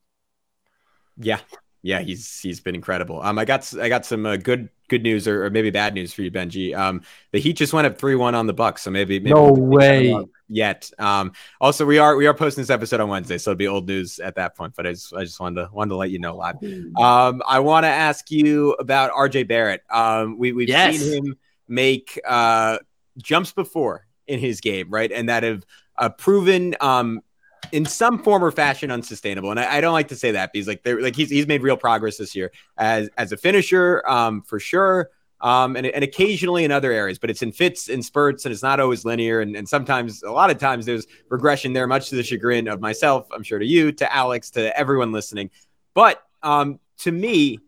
[1.16, 1.40] Yeah,
[1.82, 3.20] yeah, he's he's been incredible.
[3.20, 6.12] Um, I got I got some uh, good good news or, or, maybe bad news
[6.12, 6.76] for you, Benjy.
[6.76, 9.50] Um, the Heat just went up three one on the Bucks, so maybe, maybe no
[9.50, 10.14] way
[10.48, 10.90] yet.
[10.98, 13.88] Um, also we are we are posting this episode on Wednesday, so it'll be old
[13.88, 14.74] news at that point.
[14.76, 16.56] But I just I just wanted to wanted to let you know live.
[17.00, 19.82] Um, I want to ask you about RJ Barrett.
[19.90, 20.98] Um, we we've yes.
[20.98, 22.78] seen him make uh
[23.18, 25.64] jumps before in his game, right, and that have
[25.98, 27.22] uh, proven um
[27.70, 29.50] in some form or fashion unsustainable.
[29.50, 31.62] And I, I, don't like to say that because like they're like he's he's made
[31.62, 35.10] real progress this year as as a finisher, um, for sure.
[35.40, 38.62] Um, and, and occasionally in other areas, but it's in fits and spurts, and it's
[38.62, 39.40] not always linear.
[39.40, 42.80] And, and sometimes, a lot of times, there's regression there, much to the chagrin of
[42.80, 45.50] myself, I'm sure to you, to Alex, to everyone listening.
[45.94, 47.58] But um, to me,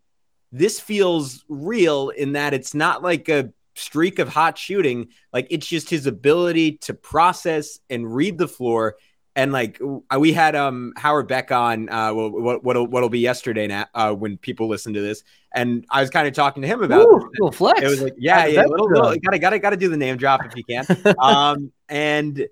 [0.53, 5.09] this feels real in that it's not like a streak of hot shooting.
[5.33, 8.95] Like it's just his ability to process and read the floor
[9.37, 13.67] and like uh, we had um Howard Beck on uh what what'll what'll be yesterday
[13.67, 15.25] now uh when people listen to this.
[15.53, 17.83] And I was kind of talking to him about Ooh, little flex.
[17.83, 20.55] It was like yeah yeah little, little, gotta gotta gotta do the name drop if
[20.57, 20.87] you can.
[21.19, 22.47] Um and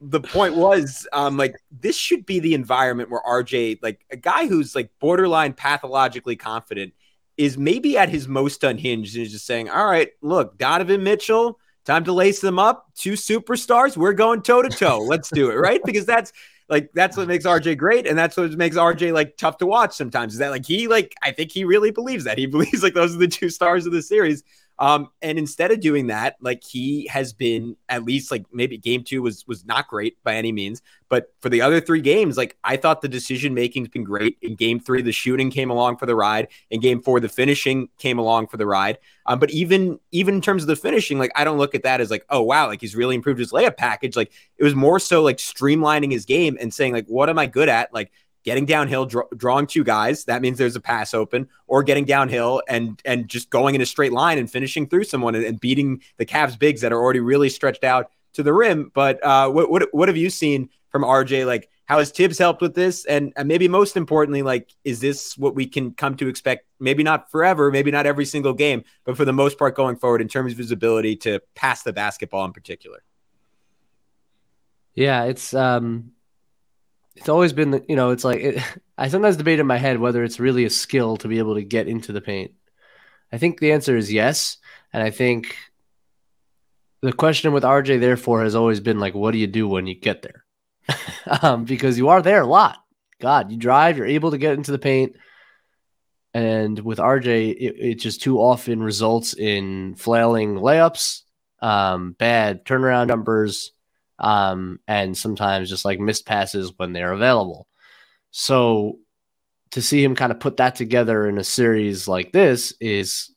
[0.00, 4.46] the point was um like this should be the environment where RJ like a guy
[4.46, 6.92] who's like borderline pathologically confident
[7.36, 11.58] is maybe at his most unhinged and is just saying all right look Donovan Mitchell
[11.84, 12.90] time to lace them up.
[12.94, 13.96] Two superstars.
[13.96, 14.98] We're going toe to toe.
[14.98, 15.80] Let's do it, right?
[15.84, 16.32] Because that's
[16.68, 19.94] like that's what makes RJ great, and that's what makes RJ like tough to watch
[19.94, 20.32] sometimes.
[20.32, 23.14] Is that like he like I think he really believes that he believes like those
[23.14, 24.42] are the two stars of the series.
[24.78, 29.04] Um, and instead of doing that, like he has been at least like maybe game
[29.04, 32.56] two was was not great by any means, but for the other three games, like
[32.64, 34.36] I thought the decision making's been great.
[34.42, 36.48] In game three, the shooting came along for the ride.
[36.70, 38.98] In game four, the finishing came along for the ride.
[39.26, 42.00] Um, but even even in terms of the finishing, like I don't look at that
[42.00, 44.16] as like, oh wow, like he's really improved his layup package.
[44.16, 47.46] Like it was more so like streamlining his game and saying like, what am I
[47.46, 47.94] good at?
[47.94, 48.10] Like
[48.44, 50.24] getting downhill, draw, drawing two guys.
[50.24, 53.86] That means there's a pass open, or getting downhill and and just going in a
[53.86, 57.20] straight line and finishing through someone and, and beating the Cavs bigs that are already
[57.20, 58.92] really stretched out to the rim.
[58.94, 61.46] But uh, what what what have you seen from RJ?
[61.46, 63.04] Like, how has Thibs helped with this?
[63.04, 66.66] And, and maybe most importantly, like, is this what we can come to expect?
[66.80, 70.20] Maybe not forever, maybe not every single game, but for the most part going forward
[70.22, 73.02] in terms of his ability to pass the basketball in particular.
[74.94, 76.12] Yeah, it's um
[77.16, 78.62] it's always been you know it's like it,
[78.98, 81.62] i sometimes debate in my head whether it's really a skill to be able to
[81.62, 82.52] get into the paint.
[83.32, 84.58] I think the answer is yes
[84.92, 85.56] and i think
[87.02, 89.94] the question with rj therefore has always been like what do you do when you
[89.94, 90.44] get there?
[91.40, 92.76] Um, because you are there a lot.
[93.18, 95.16] God you drive you're able to get into the paint
[96.34, 101.22] and with rj it, it just too often results in flailing layups
[101.62, 103.72] um, bad turnaround numbers
[104.18, 107.66] um, and sometimes just like missed passes when they're available.
[108.30, 108.98] So
[109.72, 113.34] to see him kind of put that together in a series like this is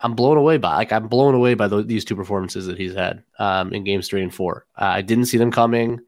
[0.00, 2.94] I'm blown away by like I'm blown away by the, these two performances that he's
[2.94, 4.66] had um, in games three and four.
[4.76, 6.00] Uh, I didn't see them coming.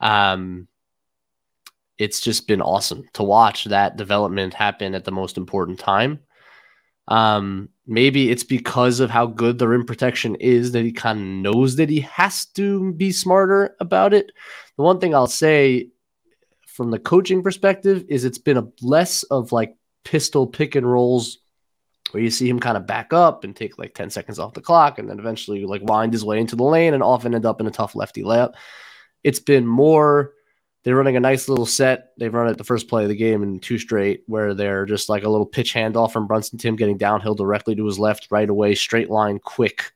[0.00, 0.68] Um,
[1.98, 6.20] it's just been awesome to watch that development happen at the most important time.
[7.10, 11.24] Um, maybe it's because of how good the rim protection is that he kind of
[11.24, 14.30] knows that he has to be smarter about it.
[14.76, 15.88] The one thing I'll say
[16.66, 21.38] from the coaching perspective is it's been a less of like pistol pick and rolls
[22.12, 24.60] where you see him kind of back up and take like 10 seconds off the
[24.60, 27.60] clock and then eventually like wind his way into the lane and often end up
[27.60, 28.54] in a tough lefty layup.
[29.22, 30.32] It's been more
[30.82, 32.12] they're running a nice little set.
[32.16, 35.08] They've run it the first play of the game in two straight, where they're just
[35.08, 38.48] like a little pitch handoff from Brunson Tim getting downhill directly to his left right
[38.48, 39.92] away, straight line, quick.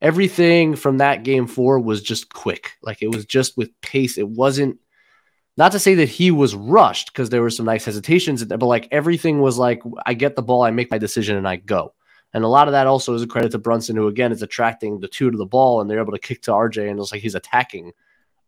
[0.00, 2.72] Everything from that game four was just quick.
[2.82, 4.18] Like it was just with pace.
[4.18, 4.78] It wasn't
[5.56, 8.88] not to say that he was rushed because there were some nice hesitations, but like
[8.90, 11.94] everything was like, I get the ball, I make my decision, and I go.
[12.34, 15.00] And a lot of that also is a credit to Brunson, who again is attracting
[15.00, 17.22] the two to the ball, and they're able to kick to RJ, and it's like
[17.22, 17.92] he's attacking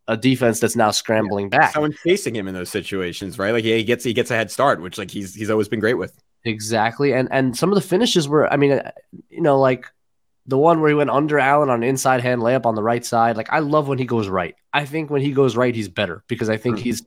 [0.08, 1.74] a defense that's now scrambling back.
[1.74, 3.52] Someone chasing him in those situations, right?
[3.52, 5.94] Like he gets he gets a head start, which like he's he's always been great
[5.94, 6.18] with.
[6.44, 8.90] Exactly, and and some of the finishes were, I mean, uh,
[9.28, 9.86] you know, like
[10.46, 13.04] the one where he went under Allen on an inside hand layup on the right
[13.04, 13.36] side.
[13.36, 14.56] Like I love when he goes right.
[14.72, 16.84] I think when he goes right, he's better because I think mm-hmm.
[16.84, 17.02] he's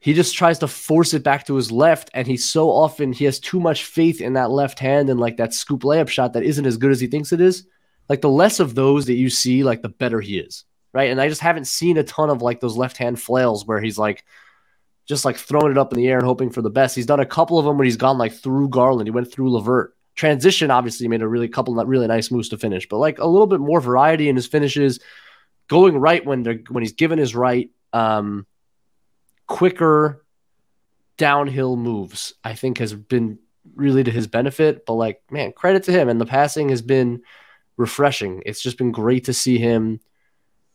[0.00, 3.24] he just tries to force it back to his left, and he's so often he
[3.24, 6.42] has too much faith in that left hand and like that scoop layup shot that
[6.42, 7.66] isn't as good as he thinks it is.
[8.08, 10.64] Like the less of those that you see, like the better he is
[10.98, 11.12] right?
[11.12, 13.98] And I just haven't seen a ton of like those left hand flails where he's
[13.98, 14.24] like
[15.06, 16.96] just like throwing it up in the air and hoping for the best.
[16.96, 19.06] He's done a couple of them where he's gone like through Garland.
[19.06, 19.96] He went through LeVert.
[20.16, 23.28] Transition obviously made a really couple of really nice moves to finish, but like a
[23.28, 24.98] little bit more variety in his finishes,
[25.68, 28.44] going right when they're when he's given his right, um,
[29.46, 30.24] quicker
[31.16, 32.34] downhill moves.
[32.42, 33.38] I think has been
[33.76, 34.84] really to his benefit.
[34.84, 36.08] But like, man, credit to him.
[36.08, 37.22] And the passing has been
[37.76, 38.42] refreshing.
[38.44, 40.00] It's just been great to see him.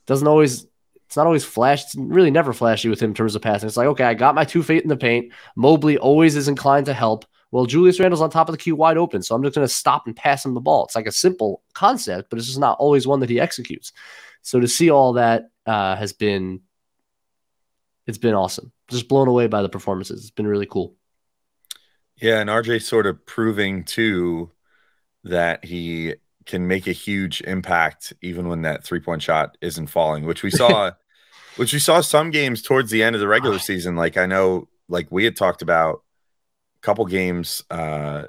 [0.06, 0.66] Doesn't always
[1.14, 1.84] it's not always flash.
[1.84, 3.68] It's really never flashy with him in terms of passing.
[3.68, 5.32] It's like, okay, I got my two feet in the paint.
[5.56, 7.26] Mobley always is inclined to help.
[7.52, 9.22] Well, Julius Randle's on top of the key wide open.
[9.22, 10.86] So I'm just going to stop and pass him the ball.
[10.86, 13.92] It's like a simple concept, but it's just not always one that he executes.
[14.42, 16.62] So to see all that uh, has been,
[18.08, 18.72] it's been awesome.
[18.88, 20.22] Just blown away by the performances.
[20.22, 20.96] It's been really cool.
[22.20, 24.52] Yeah, and RJ sort of proving too
[25.26, 26.16] that he
[26.46, 30.52] can make a huge impact even when that three point shot isn't falling, which we
[30.52, 30.92] saw,
[31.56, 33.96] which we saw some games towards the end of the regular season.
[33.96, 36.02] Like I know, like we had talked about
[36.78, 38.24] a couple games uh,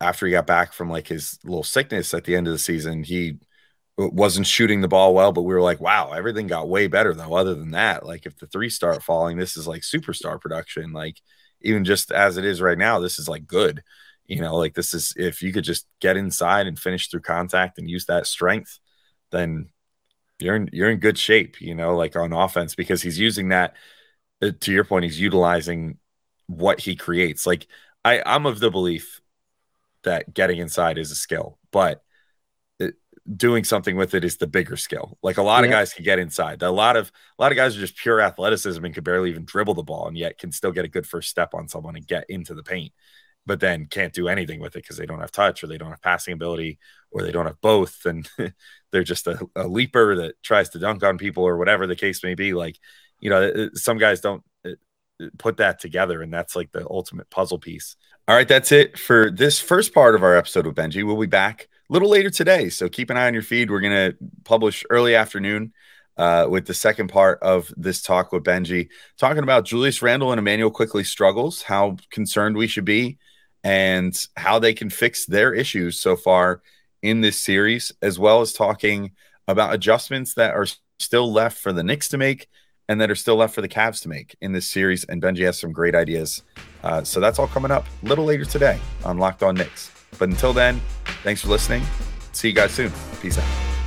[0.00, 3.02] after he got back from like his little sickness at the end of the season,
[3.02, 3.38] he
[3.98, 7.34] wasn't shooting the ball well, but we were like, wow, everything got way better though.
[7.34, 10.92] Other than that, like if the three start falling, this is like superstar production.
[10.92, 11.20] Like
[11.60, 13.82] even just as it is right now, this is like good.
[14.28, 17.78] You know, like this is if you could just get inside and finish through contact
[17.78, 18.78] and use that strength,
[19.32, 19.70] then
[20.38, 23.74] you're in you're in good shape, you know, like on offense because he's using that
[24.42, 25.98] uh, to your point, he's utilizing
[26.46, 27.46] what he creates.
[27.46, 27.66] Like
[28.04, 29.20] I, I'm of the belief
[30.04, 32.04] that getting inside is a skill, but
[33.36, 35.18] doing something with it is the bigger skill.
[35.22, 35.66] Like a lot yeah.
[35.66, 36.62] of guys can get inside.
[36.62, 39.44] A lot of a lot of guys are just pure athleticism and can barely even
[39.44, 42.06] dribble the ball, and yet can still get a good first step on someone and
[42.06, 42.92] get into the paint,
[43.48, 45.90] but then can't do anything with it because they don't have touch or they don't
[45.90, 46.78] have passing ability
[47.10, 48.28] or they don't have both, and
[48.92, 52.22] they're just a, a leaper that tries to dunk on people or whatever the case
[52.22, 52.52] may be.
[52.52, 52.78] Like
[53.20, 54.44] you know, some guys don't
[55.38, 57.96] put that together, and that's like the ultimate puzzle piece.
[58.28, 61.04] All right, that's it for this first part of our episode with Benjy.
[61.04, 62.68] We'll be back a little later today.
[62.68, 63.70] So keep an eye on your feed.
[63.70, 65.72] We're going to publish early afternoon
[66.18, 68.88] uh, with the second part of this talk with Benjy,
[69.18, 73.18] talking about Julius Randle and Immanuel Quickley struggles, how concerned we should be,
[73.64, 76.62] and how they can fix their issues so far
[77.02, 79.12] in this series, as well as talking
[79.46, 80.66] about adjustments that are
[80.98, 82.48] still left for the Knicks to make
[82.88, 85.04] and that are still left for the Cavs to make in this series.
[85.04, 86.42] And Benjy has some great ideas.
[86.82, 89.90] Uh, so that's all coming up a little later today on Locked On Knicks.
[90.18, 90.80] But until then,
[91.22, 91.82] thanks for listening.
[92.32, 92.92] See you guys soon.
[93.20, 93.77] Peace out.